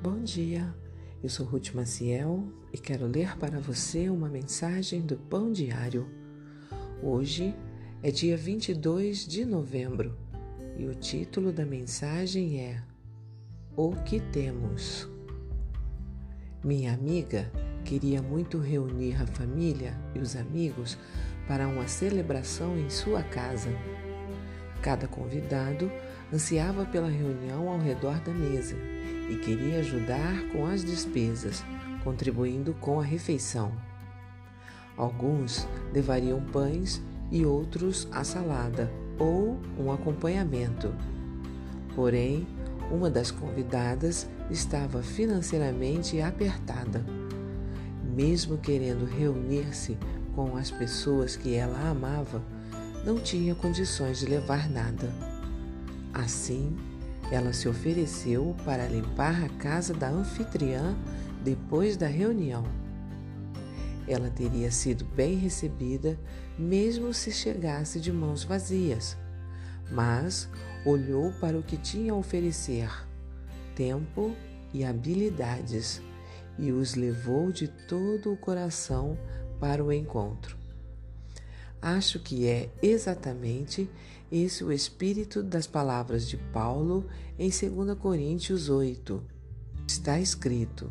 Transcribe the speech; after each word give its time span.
Bom 0.00 0.22
dia, 0.22 0.72
eu 1.20 1.28
sou 1.28 1.44
Ruth 1.44 1.74
Maciel 1.74 2.46
e 2.72 2.78
quero 2.78 3.04
ler 3.08 3.36
para 3.36 3.58
você 3.58 4.08
uma 4.08 4.28
mensagem 4.28 5.00
do 5.00 5.16
Pão 5.16 5.50
Diário. 5.50 6.08
Hoje 7.02 7.52
é 8.00 8.12
dia 8.12 8.36
22 8.36 9.26
de 9.26 9.44
novembro 9.44 10.16
e 10.76 10.86
o 10.86 10.94
título 10.94 11.50
da 11.50 11.66
mensagem 11.66 12.60
é 12.60 12.80
O 13.76 13.90
que 14.04 14.20
temos. 14.20 15.08
Minha 16.62 16.94
amiga 16.94 17.50
queria 17.84 18.22
muito 18.22 18.56
reunir 18.58 19.20
a 19.20 19.26
família 19.26 19.98
e 20.14 20.20
os 20.20 20.36
amigos 20.36 20.96
para 21.48 21.66
uma 21.66 21.88
celebração 21.88 22.78
em 22.78 22.88
sua 22.88 23.24
casa. 23.24 23.70
Cada 24.80 25.08
convidado 25.08 25.90
ansiava 26.32 26.86
pela 26.86 27.08
reunião 27.08 27.68
ao 27.68 27.80
redor 27.80 28.20
da 28.20 28.32
mesa 28.32 28.76
e 29.28 29.36
queria 29.36 29.80
ajudar 29.80 30.48
com 30.52 30.66
as 30.66 30.84
despesas, 30.84 31.64
contribuindo 32.02 32.74
com 32.74 33.00
a 33.00 33.04
refeição. 33.04 33.72
Alguns 34.96 35.68
levariam 35.92 36.40
pães 36.40 37.02
e 37.30 37.44
outros 37.44 38.08
a 38.10 38.24
salada 38.24 38.90
ou 39.18 39.58
um 39.78 39.92
acompanhamento. 39.92 40.94
Porém, 41.94 42.46
uma 42.90 43.10
das 43.10 43.30
convidadas 43.30 44.28
estava 44.50 45.02
financeiramente 45.02 46.20
apertada. 46.20 47.04
Mesmo 48.02 48.58
querendo 48.58 49.04
reunir-se 49.04 49.96
com 50.34 50.56
as 50.56 50.70
pessoas 50.70 51.36
que 51.36 51.54
ela 51.54 51.90
amava, 51.90 52.42
não 53.04 53.18
tinha 53.18 53.54
condições 53.54 54.18
de 54.18 54.26
levar 54.26 54.68
nada. 54.68 55.12
Assim, 56.12 56.76
ela 57.30 57.52
se 57.52 57.68
ofereceu 57.68 58.54
para 58.64 58.88
limpar 58.88 59.44
a 59.44 59.48
casa 59.48 59.92
da 59.92 60.08
anfitriã 60.08 60.96
depois 61.44 61.96
da 61.96 62.06
reunião. 62.06 62.64
Ela 64.06 64.30
teria 64.30 64.70
sido 64.70 65.04
bem 65.04 65.36
recebida, 65.36 66.18
mesmo 66.58 67.12
se 67.12 67.30
chegasse 67.30 68.00
de 68.00 68.10
mãos 68.10 68.42
vazias, 68.42 69.18
mas 69.90 70.48
olhou 70.84 71.30
para 71.32 71.58
o 71.58 71.62
que 71.62 71.76
tinha 71.76 72.12
a 72.12 72.16
oferecer: 72.16 72.90
tempo 73.74 74.34
e 74.72 74.82
habilidades, 74.82 76.00
e 76.58 76.72
os 76.72 76.94
levou 76.94 77.52
de 77.52 77.68
todo 77.68 78.32
o 78.32 78.36
coração 78.36 79.18
para 79.60 79.84
o 79.84 79.92
encontro. 79.92 80.57
Acho 81.80 82.18
que 82.18 82.46
é 82.46 82.70
exatamente 82.82 83.88
esse 84.30 84.64
o 84.64 84.72
espírito 84.72 85.42
das 85.42 85.66
palavras 85.66 86.28
de 86.28 86.36
Paulo 86.36 87.06
em 87.38 87.48
2 87.48 87.96
Coríntios 87.98 88.68
8. 88.68 89.22
Está 89.86 90.18
escrito: 90.18 90.90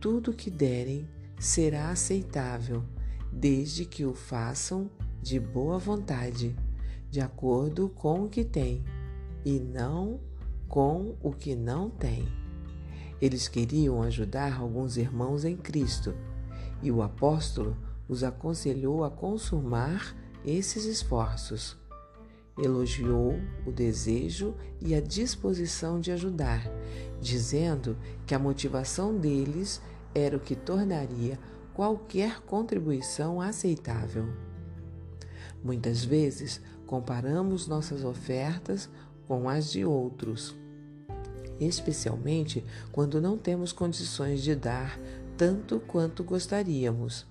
Tudo 0.00 0.32
que 0.32 0.50
derem 0.50 1.06
será 1.38 1.90
aceitável, 1.90 2.82
desde 3.30 3.84
que 3.84 4.06
o 4.06 4.14
façam 4.14 4.90
de 5.20 5.38
boa 5.38 5.78
vontade, 5.78 6.56
de 7.10 7.20
acordo 7.20 7.90
com 7.90 8.24
o 8.24 8.28
que 8.28 8.44
têm, 8.44 8.82
e 9.44 9.60
não 9.60 10.18
com 10.66 11.14
o 11.22 11.30
que 11.30 11.54
não 11.54 11.90
têm. 11.90 12.26
Eles 13.20 13.48
queriam 13.48 14.02
ajudar 14.02 14.58
alguns 14.58 14.96
irmãos 14.96 15.44
em 15.44 15.56
Cristo, 15.56 16.14
e 16.82 16.90
o 16.90 17.02
apóstolo 17.02 17.76
os 18.08 18.22
aconselhou 18.22 19.04
a 19.04 19.10
consumar 19.10 20.14
esses 20.44 20.84
esforços. 20.84 21.76
Elogiou 22.56 23.34
o 23.66 23.72
desejo 23.72 24.54
e 24.80 24.94
a 24.94 25.00
disposição 25.00 25.98
de 25.98 26.12
ajudar, 26.12 26.62
dizendo 27.20 27.96
que 28.26 28.34
a 28.34 28.38
motivação 28.38 29.16
deles 29.16 29.80
era 30.14 30.36
o 30.36 30.40
que 30.40 30.54
tornaria 30.54 31.38
qualquer 31.74 32.40
contribuição 32.42 33.40
aceitável. 33.40 34.28
Muitas 35.62 36.04
vezes 36.04 36.60
comparamos 36.86 37.66
nossas 37.66 38.04
ofertas 38.04 38.88
com 39.26 39.48
as 39.48 39.72
de 39.72 39.84
outros, 39.84 40.54
especialmente 41.58 42.64
quando 42.92 43.20
não 43.20 43.36
temos 43.36 43.72
condições 43.72 44.42
de 44.42 44.54
dar 44.54 45.00
tanto 45.36 45.80
quanto 45.80 46.22
gostaríamos. 46.22 47.26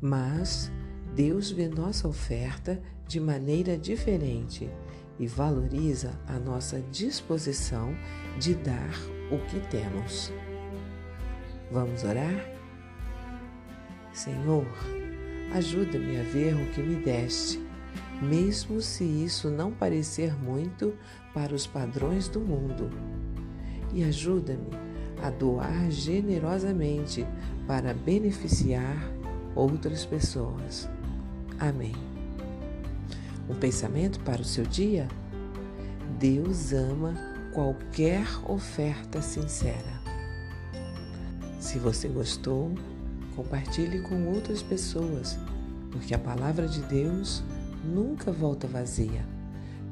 Mas 0.00 0.70
Deus 1.14 1.50
vê 1.50 1.68
nossa 1.68 2.08
oferta 2.08 2.80
de 3.06 3.20
maneira 3.20 3.76
diferente 3.76 4.70
e 5.18 5.26
valoriza 5.26 6.12
a 6.26 6.38
nossa 6.38 6.80
disposição 6.90 7.94
de 8.38 8.54
dar 8.54 8.90
o 9.30 9.38
que 9.46 9.60
temos. 9.68 10.32
Vamos 11.70 12.04
orar? 12.04 12.48
Senhor, 14.12 14.66
ajuda-me 15.52 16.18
a 16.18 16.22
ver 16.22 16.54
o 16.54 16.66
que 16.72 16.82
me 16.82 16.96
deste, 16.96 17.60
mesmo 18.22 18.80
se 18.80 19.04
isso 19.04 19.50
não 19.50 19.70
parecer 19.70 20.34
muito 20.34 20.94
para 21.34 21.54
os 21.54 21.66
padrões 21.66 22.26
do 22.28 22.40
mundo. 22.40 22.90
E 23.92 24.02
ajuda-me 24.04 24.70
a 25.22 25.30
doar 25.30 25.90
generosamente 25.90 27.26
para 27.66 27.92
beneficiar 27.92 29.19
outras 29.54 30.04
pessoas. 30.04 30.88
Amém. 31.58 31.94
Um 33.48 33.54
pensamento 33.54 34.20
para 34.20 34.40
o 34.40 34.44
seu 34.44 34.64
dia? 34.64 35.08
Deus 36.18 36.72
ama 36.72 37.14
qualquer 37.52 38.26
oferta 38.48 39.20
sincera. 39.20 40.00
Se 41.58 41.78
você 41.78 42.08
gostou, 42.08 42.72
compartilhe 43.34 44.00
com 44.02 44.26
outras 44.28 44.62
pessoas, 44.62 45.38
porque 45.90 46.14
a 46.14 46.18
palavra 46.18 46.66
de 46.66 46.80
Deus 46.82 47.42
nunca 47.84 48.30
volta 48.32 48.66
vazia. 48.66 49.24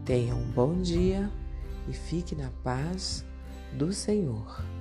Tenha 0.04 0.34
um 0.34 0.50
bom 0.50 0.80
dia 0.80 1.30
e 1.88 1.92
fique 1.92 2.34
na 2.34 2.50
paz 2.62 3.24
do 3.76 3.92
Senhor. 3.92 4.77